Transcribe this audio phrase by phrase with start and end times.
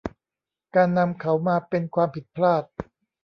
[0.75, 2.63] การนำเขามาเป็นความผิดพลาด